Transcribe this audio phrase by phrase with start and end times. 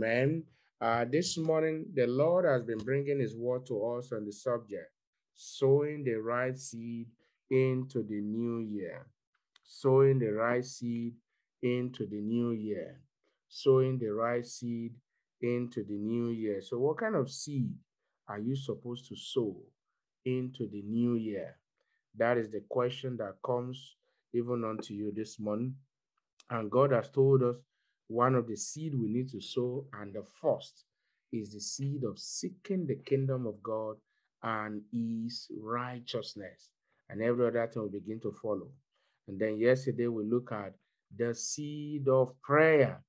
[0.00, 0.44] Amen.
[0.80, 4.90] Uh, this morning, the Lord has been bringing His word to us on the subject
[5.34, 7.06] sowing the right seed
[7.50, 9.04] into the new year.
[9.62, 11.16] Sowing the right seed
[11.62, 12.98] into the new year.
[13.50, 14.94] Sowing the right seed
[15.42, 16.62] into the new year.
[16.62, 17.74] So, what kind of seed
[18.26, 19.54] are you supposed to sow
[20.24, 21.58] into the new year?
[22.16, 23.96] That is the question that comes
[24.32, 25.74] even unto you this morning.
[26.48, 27.56] And God has told us
[28.10, 30.84] one of the seed we need to sow, and the first
[31.32, 33.98] is the seed of seeking the kingdom of God
[34.42, 36.70] and his righteousness.
[37.08, 38.66] And every other thing will begin to follow.
[39.28, 40.74] And then yesterday we look at
[41.16, 43.00] the seed of prayer,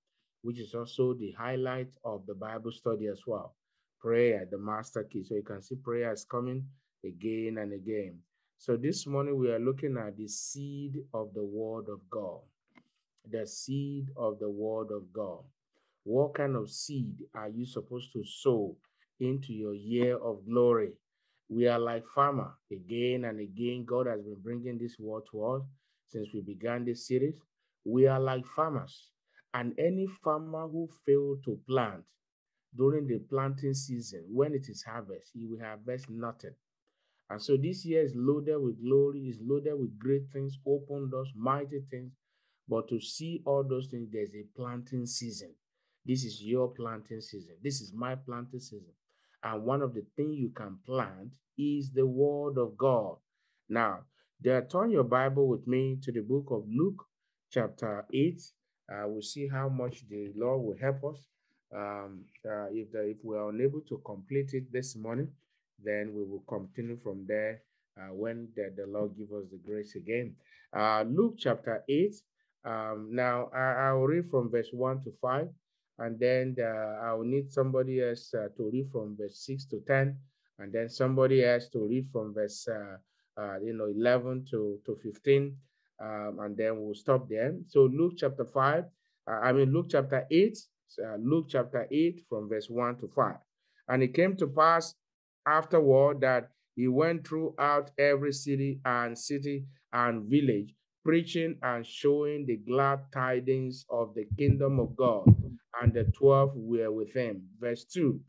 [0.43, 3.55] which is also the highlight of the Bible study as well.
[3.99, 5.23] Prayer, the master key.
[5.23, 6.63] So you can see prayer is coming
[7.03, 8.19] again and again.
[8.59, 12.41] So this morning we are looking at the seed of the word of God
[13.29, 15.43] the seed of the word of God.
[16.03, 18.75] What kind of seed are you supposed to sow
[19.19, 20.93] into your year of glory?
[21.49, 22.53] We are like farmer.
[22.71, 25.61] Again and again, God has been bringing this word to us
[26.07, 27.35] since we began this series.
[27.85, 29.09] We are like farmers.
[29.53, 32.03] And any farmer who failed to plant
[32.75, 36.55] during the planting season, when it is harvest, he will harvest nothing.
[37.29, 41.31] And so this year is loaded with glory, is loaded with great things, open doors,
[41.35, 42.13] mighty things,
[42.71, 45.51] but to see all those things, there's a planting season.
[46.05, 47.55] This is your planting season.
[47.61, 48.93] This is my planting season.
[49.43, 53.17] And one of the things you can plant is the word of God.
[53.67, 54.05] Now,
[54.39, 57.03] there, turn your Bible with me to the book of Luke,
[57.51, 58.41] chapter 8.
[58.89, 61.27] Uh, we'll see how much the Lord will help us.
[61.75, 65.27] Um, uh, if, the, if we are unable to complete it this morning,
[65.83, 67.63] then we will continue from there
[67.99, 70.35] uh, when the, the Lord give us the grace again.
[70.73, 72.15] Uh, Luke chapter 8,
[72.63, 75.47] um, now, I, I will read from verse 1 to 5,
[75.99, 79.81] and then uh, I will need somebody else uh, to read from verse 6 to
[79.87, 80.15] 10,
[80.59, 82.97] and then somebody else to read from verse uh,
[83.39, 85.57] uh you know 11 to, to 15,
[86.01, 87.55] um, and then we'll stop there.
[87.67, 88.83] So, Luke chapter 5,
[89.27, 90.57] uh, I mean, Luke chapter 8,
[91.03, 93.35] uh, Luke chapter 8, from verse 1 to 5.
[93.87, 94.93] And it came to pass
[95.47, 102.57] afterward that he went throughout every city and city and village preaching and showing the
[102.57, 105.25] glad tidings of the kingdom of God.
[105.81, 107.43] And the 12 were with him.
[107.59, 108.19] Verse 2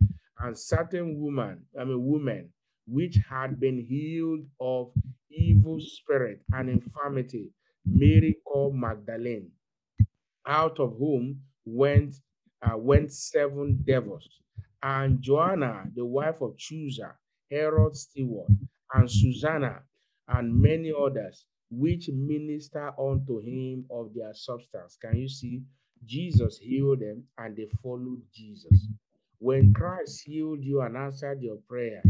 [0.41, 2.49] And certain woman, I mean, women,
[2.87, 4.93] which had been healed of
[5.31, 7.51] evil spirit and infirmity,
[7.85, 9.51] Mary called Magdalene,
[10.47, 12.17] out of whom went
[12.63, 14.29] uh, went seven devils,
[14.85, 17.13] and Joanna, the wife of Chuza,
[17.51, 18.57] Herod steward,
[18.95, 19.81] and Susanna,
[20.29, 24.99] and many others which minister unto him of their substance.
[25.01, 25.63] Can you see?
[26.05, 28.89] Jesus healed them and they followed Jesus.
[29.39, 32.03] When Christ healed you and answered your prayer,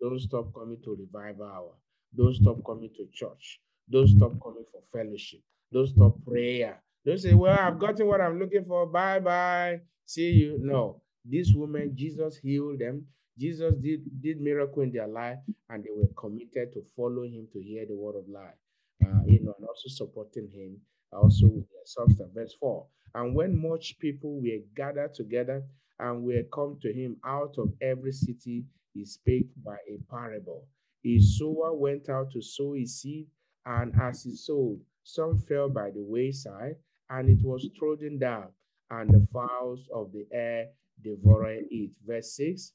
[0.00, 1.72] don't stop coming to revival hour.
[2.16, 3.60] Don't stop coming to church.
[3.90, 5.40] Don't stop coming for fellowship.
[5.72, 6.80] Don't stop prayer.
[7.04, 8.86] Don't say, Well, I've gotten what I'm looking for.
[8.86, 9.80] Bye bye.
[10.06, 10.58] See you.
[10.60, 11.02] No.
[11.24, 13.06] This woman, Jesus healed them.
[13.38, 15.38] Jesus did, did miracle in their life,
[15.68, 18.56] and they were committed to follow him to hear the word of life
[19.04, 20.80] uh, you know, and also supporting him
[21.12, 22.30] also with substance.
[22.34, 25.64] Verse 4 And when much people were gathered together
[25.98, 30.68] and were come to him out of every city, he spake by a parable.
[31.04, 33.28] A sower went out to sow his seed,
[33.64, 36.76] and as he sowed, some fell by the wayside,
[37.08, 38.52] and it was trodden down,
[38.90, 40.72] and the fowls of the air
[41.02, 41.90] devoured it.
[42.04, 42.74] Verse 6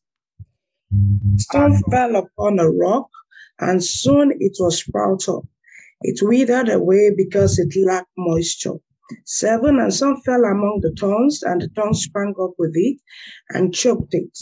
[1.38, 3.09] Some fell upon a rock,
[3.59, 5.44] and soon it was sprouted up
[6.01, 8.75] it withered away because it lacked moisture.
[9.25, 13.00] Seven, and some fell among the thorns, and the thorns sprang up with it
[13.50, 14.38] and choked it.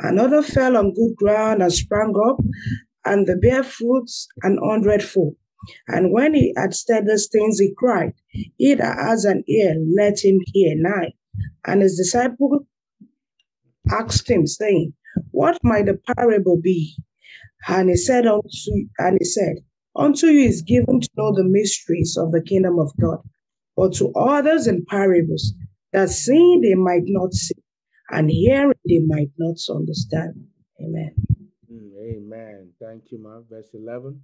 [0.00, 2.38] Another fell on good ground and sprang up,
[3.04, 5.36] and the bare fruits an hundredfold.
[5.88, 8.12] And when he had said these things, he cried,
[8.56, 10.74] He that has an ear, let him hear.
[10.76, 11.12] Nine.
[11.66, 12.66] And his disciple
[13.90, 14.94] asked him, saying,
[15.30, 16.96] What might the parable be?
[17.68, 18.48] And he said unto,
[18.98, 19.56] and he said,
[19.96, 23.18] Unto you is given to know the mysteries of the kingdom of God,
[23.76, 25.54] but to others in parables,
[25.92, 27.54] that seeing they might not see,
[28.10, 30.46] and hearing they might not understand.
[30.80, 31.14] Amen.
[31.72, 32.70] Mm, amen.
[32.80, 33.40] Thank you, ma.
[33.50, 34.20] Verse 11.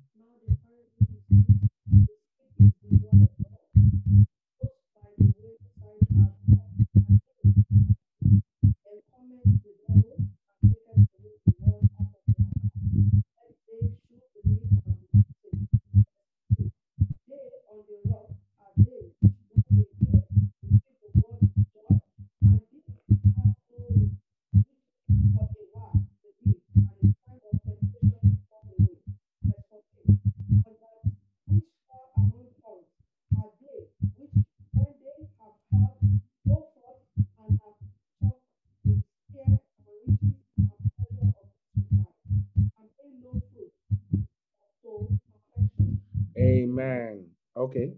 [47.76, 47.96] It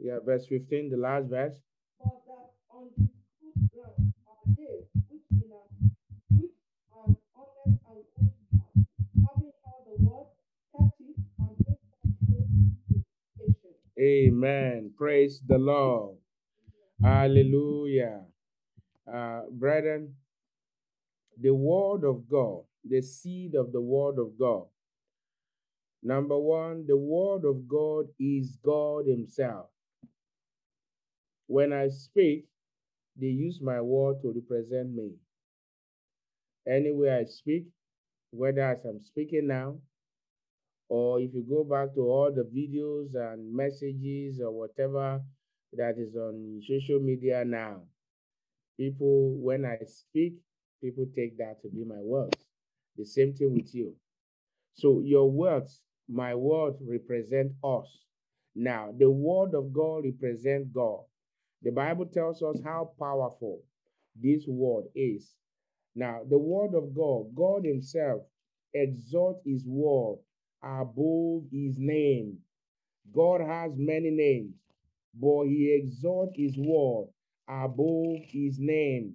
[11.40, 12.46] and bring forth fruit
[12.90, 13.04] with
[13.38, 13.78] patience.
[14.00, 14.92] Amen.
[14.96, 16.16] Praise the Lord.
[17.02, 18.22] Hallelujah.
[19.12, 20.14] Uh, brethren,
[21.40, 24.66] the word of God, the seed of the word of God.
[26.04, 29.70] Number one, the word of God is God Himself.
[31.46, 32.44] When I speak,
[33.18, 35.12] they use my word to represent me.
[36.68, 37.64] Anywhere I speak,
[38.30, 39.76] whether as I'm speaking now,
[40.90, 45.22] or if you go back to all the videos and messages or whatever
[45.72, 47.80] that is on social media now,
[48.76, 50.34] people, when I speak,
[50.82, 52.36] people take that to be my words.
[52.96, 53.94] The same thing with you.
[54.74, 57.86] So your words, my words represent us.
[58.54, 61.00] Now, the word of God represents God.
[61.62, 63.62] The Bible tells us how powerful
[64.14, 65.34] this word is.
[65.94, 68.22] Now, the word of God, God Himself
[68.74, 70.18] exalts His word
[70.62, 72.38] above His name.
[73.14, 74.54] God has many names,
[75.14, 77.08] but He exalts His word
[77.48, 79.14] above His name.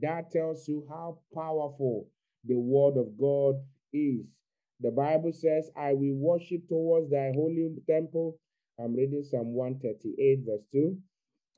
[0.00, 2.08] That tells you how powerful
[2.44, 3.56] the word of God
[3.92, 4.24] is.
[4.82, 8.38] The Bible says, I will worship towards thy holy temple.
[8.78, 10.96] I'm reading Psalm 138, verse 2.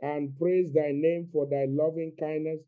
[0.01, 2.61] And praise thy name for thy loving kindness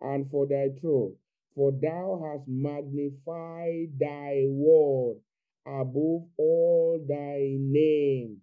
[0.00, 1.14] and for thy truth.
[1.56, 5.16] For thou hast magnified thy word
[5.66, 8.38] above all thy name.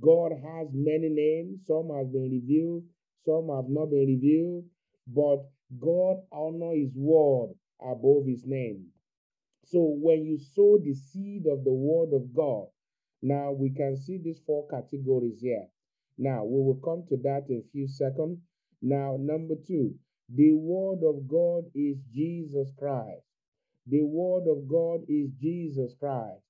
[0.00, 1.66] God has many names.
[1.66, 2.82] Some have been revealed,
[3.24, 4.64] some have not been revealed,
[5.06, 5.44] but
[5.78, 8.86] God honor his word above his name.
[9.66, 12.66] So when you sow the seed of the word of God,
[13.22, 15.68] now we can see these four categories here.
[16.18, 18.40] Now we will come to that in a few seconds.
[18.82, 19.94] Now, number two,
[20.34, 23.22] the word of God is Jesus Christ.
[23.86, 26.42] The word of God is Jesus Christ.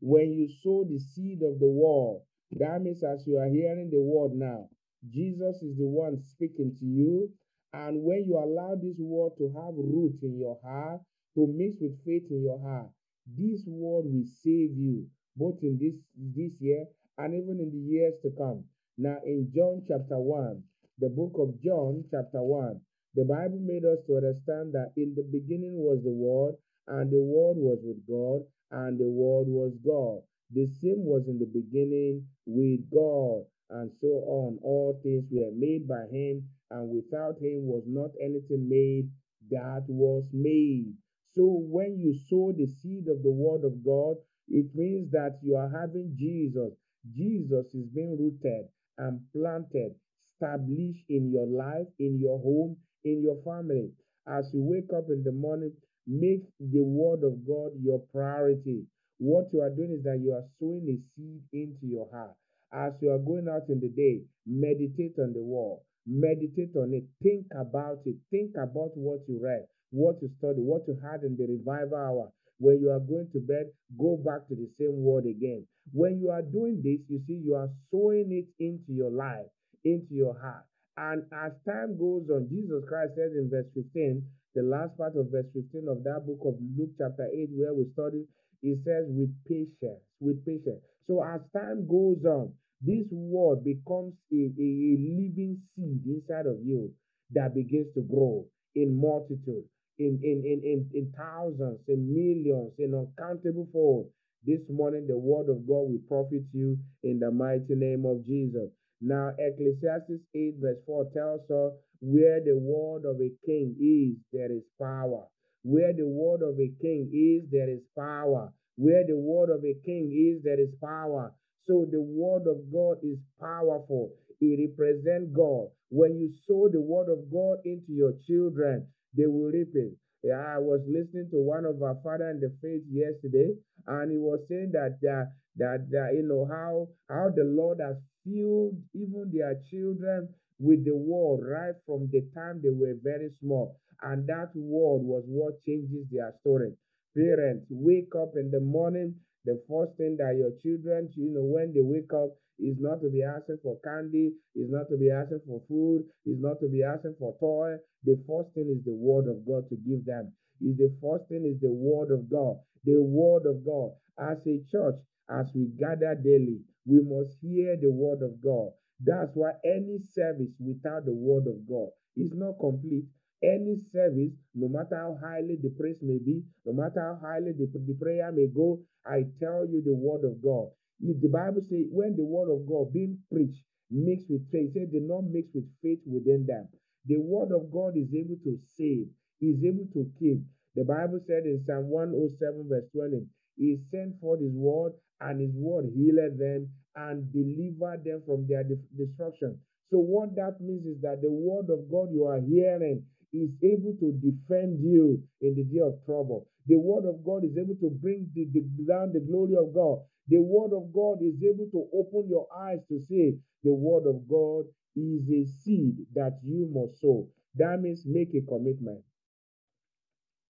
[0.00, 2.20] When you sow the seed of the word,
[2.52, 4.68] that means as you are hearing the word now,
[5.08, 7.30] Jesus is the one speaking to you.
[7.72, 11.00] And when you allow this word to have root in your heart,
[11.34, 12.88] to mix with faith in your heart,
[13.26, 15.06] this word will save you,
[15.36, 16.86] both in this, this year
[17.18, 18.64] and even in the years to come.
[18.96, 20.62] Now, in John chapter 1,
[20.98, 22.80] the book of John chapter 1,
[23.14, 26.54] the Bible made us to understand that in the beginning was the Word,
[26.88, 30.22] and the Word was with God, and the Word was God.
[30.52, 34.58] The same was in the beginning with God, and so on.
[34.62, 39.10] All things were made by Him, and without Him was not anything made
[39.50, 40.92] that was made.
[41.32, 44.16] So when you sow the seed of the Word of God,
[44.48, 46.72] it means that you are having Jesus.
[47.14, 48.66] Jesus is being rooted
[48.98, 49.94] and planted,
[50.34, 53.90] established in your life, in your home, in your family.
[54.26, 55.72] As you wake up in the morning,
[56.06, 58.84] make the word of God your priority.
[59.18, 62.34] What you are doing is that you are sowing a seed into your heart.
[62.72, 67.04] As you are going out in the day, meditate on the word, meditate on it,
[67.22, 71.36] think about it, think about what you read, what you studied, what you had in
[71.36, 72.32] the revival hour.
[72.58, 75.66] When you are going to bed, go back to the same word again.
[75.92, 79.48] When you are doing this, you see, you are sowing it into your life,
[79.84, 80.64] into your heart.
[80.96, 84.22] And as time goes on, Jesus Christ says in verse 15,
[84.54, 87.86] the last part of verse 15 of that book of Luke chapter 8, where we
[87.94, 88.26] studied,
[88.62, 90.84] it says, with patience, with patience.
[91.06, 96.60] So as time goes on, this word becomes a, a, a living seed inside of
[96.64, 96.92] you
[97.32, 98.44] that begins to grow
[98.74, 99.64] in multitude,
[100.00, 104.08] in, in, in, in, in thousands, in millions, in uncountable fold.
[104.46, 108.70] This morning, the word of God will profit you in the mighty name of Jesus.
[109.02, 114.50] Now, Ecclesiastes 8, verse 4 tells us where the word of a king is, there
[114.50, 115.24] is power.
[115.62, 118.52] Where the word of a king is, there is power.
[118.76, 121.34] Where the word of a king is, there is power.
[121.66, 124.12] So the word of God is powerful.
[124.40, 125.68] It represents God.
[125.90, 128.86] When you sow the word of God into your children,
[129.16, 129.92] they will reap it.
[130.22, 133.54] Yeah, I was listening to one of our father in the faith yesterday,
[133.86, 135.24] and he was saying that uh,
[135.56, 140.94] that uh, you know how how the Lord has filled even their children with the
[140.96, 146.06] word right from the time they were very small, and that word was what changes
[146.10, 146.72] their story.
[147.16, 149.14] Parents, wake up in the morning.
[149.44, 152.30] The first thing that your children, you know, when they wake up,
[152.62, 156.38] is not to be asking for candy, is not to be asking for food, is
[156.40, 157.76] not to be asking for toy.
[158.04, 160.32] The first thing is the word of God to give them.
[160.60, 162.56] Is the first thing is the word of God.
[162.84, 163.92] The word of God.
[164.18, 164.96] As a church,
[165.30, 168.72] as we gather daily, we must hear the word of God.
[169.00, 173.04] That's why any service without the word of God is not complete.
[173.42, 177.68] Any service, no matter how highly the praise may be, no matter how highly the,
[177.72, 180.68] the prayer may go, I tell you the word of God.
[181.02, 184.92] The Bible says when the word of God being preached mixed with faith, it said
[184.92, 186.68] they not mix with faith within them.
[187.06, 189.08] The word of God is able to save,
[189.40, 190.42] is able to keep.
[190.76, 193.26] The Bible said in Psalm 107, verse 20,
[193.56, 198.64] He sent forth His word, and His word healed them and delivered them from their
[198.64, 199.58] de- destruction.
[199.90, 203.94] So, what that means is that the word of God you are hearing is able
[204.00, 206.48] to defend you in the day of trouble.
[206.66, 210.00] The word of God is able to bring the, the, down the glory of God.
[210.28, 214.28] The word of God is able to open your eyes to see the word of
[214.28, 217.28] God is a seed that you must sow.
[217.56, 219.02] That means make a commitment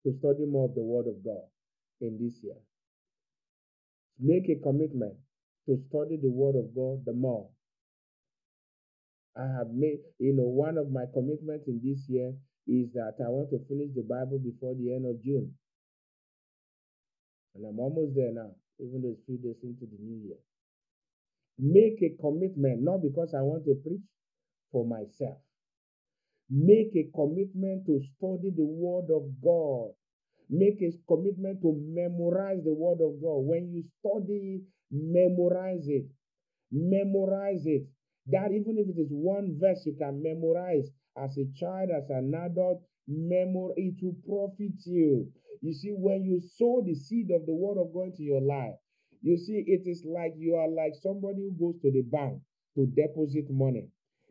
[0.06, 1.44] to study more of the word of God
[2.02, 2.56] in this year.
[4.20, 5.14] Make a commitment
[5.68, 7.50] to study the word of God the more.
[9.38, 12.34] I have made, you know, one of my commitments in this year
[12.70, 15.58] is that I want to finish the Bible before the end of June.
[17.56, 20.40] And I'm almost there now, even though it's few days into the new year.
[21.58, 24.06] Make a commitment, not because I want to preach
[24.72, 25.38] for myself.
[26.50, 29.92] Make a commitment to study the Word of God.
[30.50, 33.46] Make a commitment to memorize the Word of God.
[33.46, 36.06] When you study, memorize it.
[36.72, 37.84] Memorize it.
[38.28, 42.34] That even if it is one verse you can memorize as a child, as an
[42.34, 45.32] adult, memory, it will profit you.
[45.62, 48.76] You see, when you sow the seed of the Word of God into your life,
[49.22, 52.40] you see, it is like you are like somebody who goes to the bank
[52.76, 53.90] to deposit money.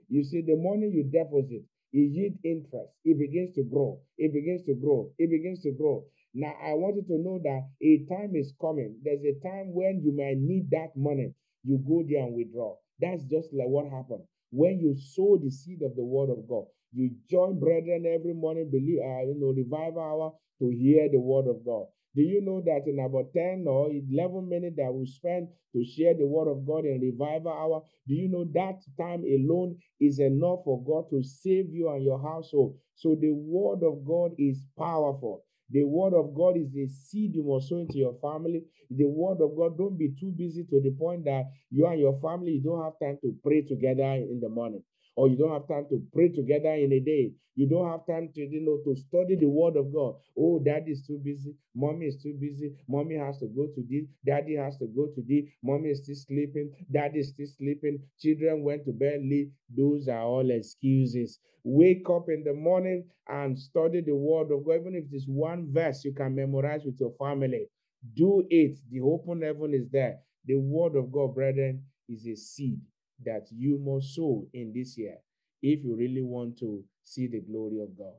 [0.08, 2.92] You see, the money you deposit, it yield interest.
[3.04, 4.00] It begins to grow.
[4.16, 5.10] It begins to grow.
[5.18, 6.04] It begins to grow.
[6.34, 8.96] Now, I want you to know that a time is coming.
[9.02, 11.34] There's a time when you might need that money.
[11.64, 12.76] You go there and withdraw.
[13.00, 16.64] That's just like what happened when you sow the seed of the word of God.
[16.92, 21.46] You join brethren every morning, believe, uh, you know, revival hour to hear the word
[21.46, 21.86] of God.
[22.14, 26.14] Do you know that in about 10 or 11 minutes that we spend to share
[26.14, 30.60] the word of God in revival hour, do you know that time alone is enough
[30.64, 32.76] for God to save you and your household?
[32.96, 35.44] So the word of God is powerful.
[35.70, 38.64] The word of God is a seed you must sow into your family.
[38.90, 42.18] The word of God, don't be too busy to the point that you and your
[42.20, 44.82] family, you don't have time to pray together in the morning
[45.18, 47.32] or you don't have time to pray together in a day.
[47.56, 50.14] You don't have time to, you know, to study the word of God.
[50.38, 51.56] Oh, daddy is too busy.
[51.74, 52.70] Mommy is too busy.
[52.88, 54.04] Mommy has to go to this.
[54.24, 55.50] Daddy has to go to this.
[55.60, 56.70] Mommy is still sleeping.
[56.92, 57.98] Daddy is still sleeping.
[58.20, 59.50] Children went to bed late.
[59.76, 61.40] Those are all excuses.
[61.64, 64.82] Wake up in the morning and study the word of God.
[64.82, 67.66] Even if it's one verse you can memorize with your family,
[68.14, 68.78] do it.
[68.88, 70.18] The open heaven is there.
[70.46, 72.78] The word of God, brethren, is a seed
[73.24, 75.16] that you must sow in this year
[75.62, 78.14] if you really want to see the glory of God.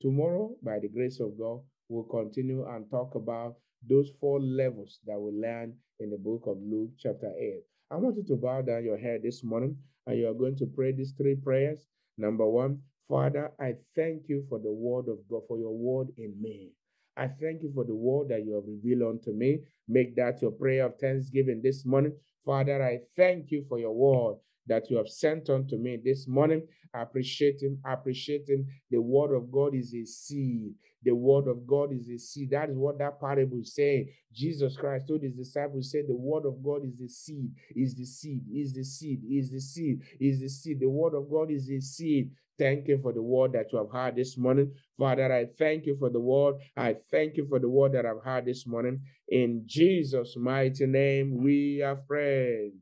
[0.00, 3.56] Tomorrow, by the grace of God, we'll continue and talk about
[3.88, 7.62] those four levels that we learn in the book of Luke, chapter 8.
[7.90, 10.66] I want you to bow down your head this morning and you are going to
[10.66, 11.86] pray these three prayers.
[12.18, 16.34] Number one, Father, I thank you for the word of God, for your word in
[16.40, 16.70] me.
[17.16, 19.60] I thank you for the word that you have revealed unto me.
[19.86, 22.14] Make that your prayer of thanksgiving this morning.
[22.44, 26.66] Father, I thank you for your word that you have sent unto me this morning.
[26.94, 27.78] I appreciate him.
[27.84, 28.66] I appreciate him.
[28.90, 30.74] The word of God is a seed.
[31.04, 32.50] The word of God is a seed.
[32.50, 34.08] That is what that parable is saying.
[34.32, 38.04] Jesus Christ told his disciples, said, The word of God is the seed, is the
[38.04, 40.80] seed, is the seed, is the seed, is the seed.
[40.80, 42.30] The word of God is a seed.
[42.58, 44.72] Thank you for the word that you have heard this morning.
[44.98, 46.56] Father, I thank you for the word.
[46.76, 49.00] I thank you for the word that I've heard this morning.
[49.28, 52.72] In Jesus' mighty name, we have prayed.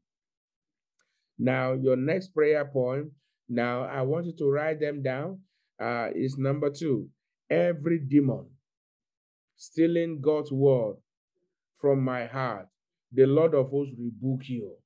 [1.39, 3.07] Now, your next prayer point,
[3.49, 5.41] now I want you to write them down,
[5.81, 7.09] uh, is number two.
[7.51, 8.47] Every demon
[9.57, 10.97] stealing God's word
[11.81, 12.69] from my heart,
[13.13, 14.77] the Lord of hosts rebuke you.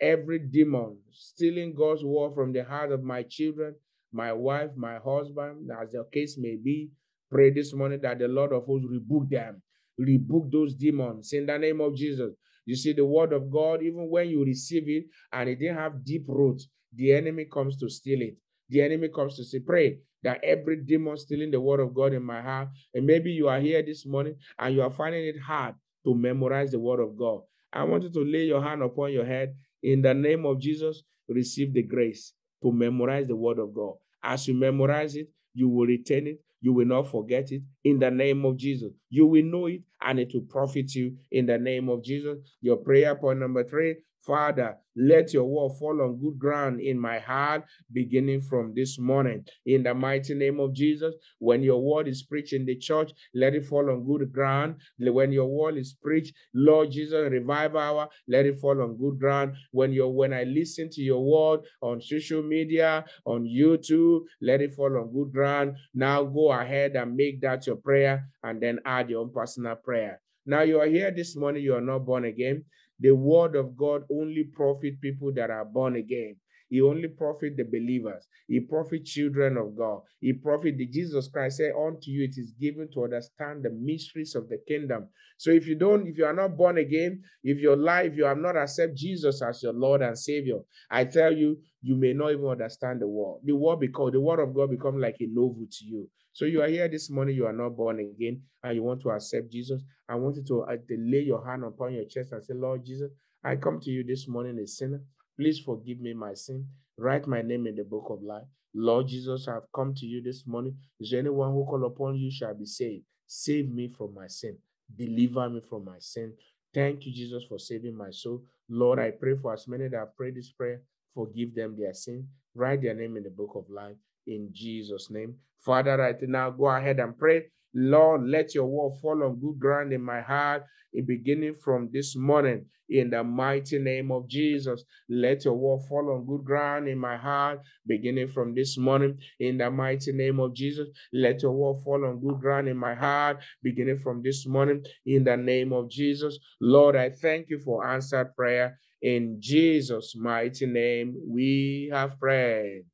[0.00, 3.74] Every demon stealing God's word from the heart of my children,
[4.12, 6.90] my wife, my husband, as the case may be,
[7.30, 9.62] pray this morning that the Lord of hosts rebuke them.
[9.96, 12.32] Rebuke those demons in the name of Jesus.
[12.66, 16.04] You see, the word of God, even when you receive it and it didn't have
[16.04, 18.36] deep roots, the enemy comes to steal it.
[18.68, 22.22] The enemy comes to say, Pray that every demon stealing the word of God in
[22.22, 25.74] my heart, and maybe you are here this morning and you are finding it hard
[26.04, 27.40] to memorize the word of God.
[27.72, 31.02] I want you to lay your hand upon your head in the name of Jesus.
[31.28, 32.32] Receive the grace
[32.62, 33.94] to memorize the word of God.
[34.22, 36.40] As you memorize it, you will retain it.
[36.60, 38.92] You will not forget it in the name of Jesus.
[39.10, 42.38] You will know it and it will profit you in the name of Jesus.
[42.60, 43.96] Your prayer point number three
[44.28, 49.42] Father, let your word fall on good ground in my heart, beginning from this morning.
[49.64, 53.54] In the mighty name of Jesus, when your word is preached in the church, let
[53.54, 54.76] it fall on good ground.
[54.98, 59.54] When your word is preached, Lord Jesus, revive our, let it fall on good ground.
[59.70, 64.74] When you when I listen to your word on social media, on YouTube, let it
[64.74, 65.76] fall on good ground.
[65.94, 70.20] Now go ahead and make that your prayer and then add your own personal prayer.
[70.46, 72.64] Now you are here this morning, you are not born again.
[73.00, 76.36] The word of God only profit people that are born again.
[76.68, 78.26] He only profit the believers.
[78.46, 80.00] He profit children of God.
[80.20, 84.34] He profit the Jesus Christ said, unto you it is given to understand the mysteries
[84.34, 85.08] of the kingdom.
[85.38, 88.38] So if you don't, if you are not born again, if your life, you have
[88.38, 90.58] not accept Jesus as your Lord and Savior,
[90.90, 93.40] I tell you, you may not even understand the word.
[93.44, 96.10] The word because the word of God become like a novel to you.
[96.38, 99.10] So you are here this morning, you are not born again, and you want to
[99.10, 99.82] accept Jesus.
[100.08, 103.10] I want you to, uh, lay your hand upon your chest and say, Lord Jesus,
[103.42, 105.02] I come to you this morning a sinner.
[105.36, 106.64] Please forgive me my sin.
[106.96, 108.44] Write my name in the book of life.
[108.72, 110.76] Lord Jesus, I have come to you this morning.
[111.00, 113.02] Is anyone who call upon you shall be saved?
[113.26, 114.56] Save me from my sin.
[114.96, 116.34] Deliver me from my sin.
[116.72, 118.44] Thank you, Jesus, for saving my soul.
[118.68, 120.82] Lord, I pray for as many that have prayed this prayer,
[121.16, 122.28] forgive them their sin.
[122.54, 123.96] Write their name in the book of life
[124.28, 125.34] in Jesus' name.
[125.60, 127.46] Father, right now, go ahead and pray.
[127.74, 132.16] Lord, let your word fall on good ground in my heart, in beginning from this
[132.16, 134.84] morning in the mighty name of Jesus.
[135.08, 139.58] Let your word fall on good ground in my heart, beginning from this morning, in
[139.58, 140.88] the mighty name of Jesus.
[141.12, 145.24] Let your word fall on good ground in my heart, beginning from this morning, in
[145.24, 146.38] the name of Jesus.
[146.60, 148.78] Lord, I thank you for answered prayer.
[149.00, 152.84] In Jesus' mighty name, we have prayed.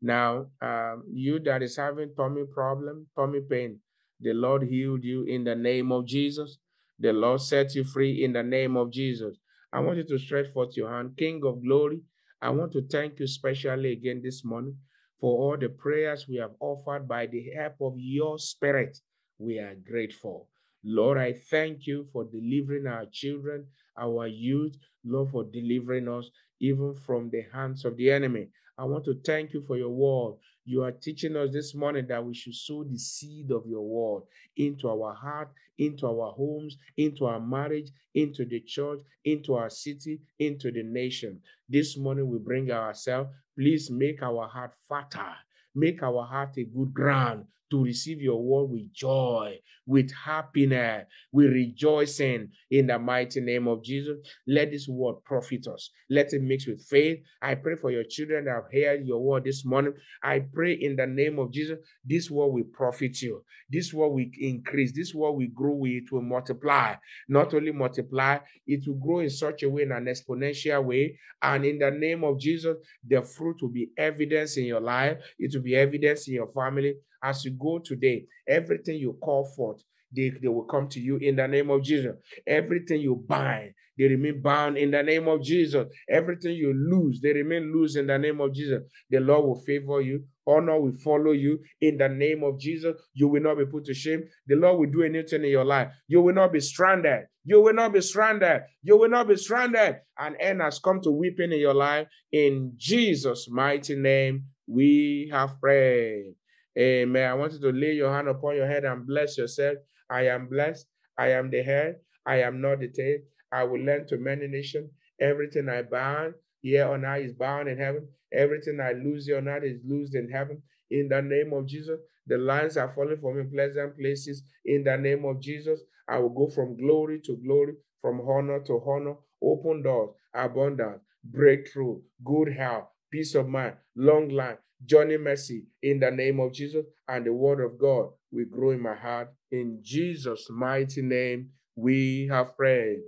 [0.00, 3.80] Now, um, you that is having tummy problem, tummy pain,
[4.20, 6.58] the Lord healed you in the name of Jesus.
[6.98, 9.36] The Lord set you free in the name of Jesus.
[9.72, 11.16] I want you to stretch forth your hand.
[11.16, 12.00] King of glory,
[12.40, 14.76] I want to thank you specially again this morning
[15.20, 18.98] for all the prayers we have offered by the help of your spirit.
[19.38, 20.48] We are grateful.
[20.84, 23.66] Lord, I thank you for delivering our children,
[23.98, 26.30] our youth, Lord, for delivering us
[26.60, 28.48] even from the hands of the enemy.
[28.78, 30.36] I want to thank you for your word.
[30.64, 34.22] You are teaching us this morning that we should sow the seed of your word
[34.56, 40.20] into our heart, into our homes, into our marriage, into the church, into our city,
[40.38, 41.40] into the nation.
[41.68, 43.30] This morning we bring ourselves.
[43.58, 45.32] Please make our heart fatter.
[45.74, 51.50] Make our heart a good ground to receive your word with joy, with happiness, with
[51.50, 54.18] rejoicing in the mighty name of Jesus.
[54.46, 55.90] Let this word profit us.
[56.10, 57.20] Let it mix with faith.
[57.42, 59.94] I pray for your children that have heard your word this morning.
[60.22, 63.42] I pray in the name of Jesus, this word will profit you.
[63.70, 64.92] This word will increase.
[64.94, 65.84] This word will grow.
[65.84, 66.94] It will multiply.
[67.28, 71.18] Not only multiply, it will grow in such a way, in an exponential way.
[71.42, 72.76] And in the name of Jesus,
[73.06, 75.18] the fruit will be evidence in your life.
[75.38, 79.82] It will be evidence in your family as you go today, everything you call forth,
[80.14, 82.16] they, they will come to you in the name of Jesus.
[82.46, 85.86] Everything you bind, they remain bound in the name of Jesus.
[86.08, 88.82] Everything you lose, they remain loose in the name of Jesus.
[89.10, 90.24] The Lord will favor you.
[90.46, 92.94] Honor will follow you in the name of Jesus.
[93.12, 94.22] You will not be put to shame.
[94.46, 95.88] The Lord will do anything in your life.
[96.06, 97.24] You will not be stranded.
[97.44, 98.62] You will not be stranded.
[98.82, 99.96] You will not be stranded.
[100.18, 102.06] And end has come to weeping in your life.
[102.32, 106.34] In Jesus' mighty name, we have prayed.
[106.78, 107.28] Amen.
[107.28, 109.78] I want you to lay your hand upon your head and bless yourself.
[110.10, 110.86] I am blessed.
[111.18, 111.96] I am the head.
[112.24, 113.18] I am not the tail.
[113.50, 114.90] I will lend to many nations.
[115.20, 118.06] Everything I bind here on earth is bound in heaven.
[118.32, 120.62] Everything I lose here on earth is loosed in heaven.
[120.90, 124.42] In the name of Jesus, the lines are falling from in pleasant places.
[124.64, 128.80] In the name of Jesus, I will go from glory to glory, from honor to
[128.86, 136.00] honor, open doors, abundance, breakthrough, good health, peace of mind, long life, journey mercy in
[136.00, 139.32] the name of Jesus, and the word of God will grow in my heart.
[139.50, 143.00] In Jesus' mighty name, we have prayed.